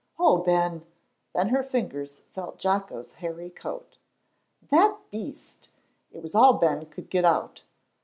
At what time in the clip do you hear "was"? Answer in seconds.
6.23-6.33